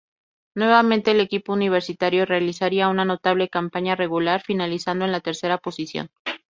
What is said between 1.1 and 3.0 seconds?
el equipo universitario realizaría